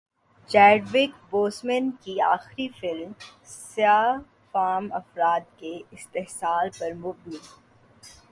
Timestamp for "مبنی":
6.95-7.37